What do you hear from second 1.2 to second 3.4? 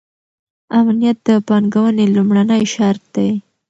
د پانګونې لومړنی شرط دی.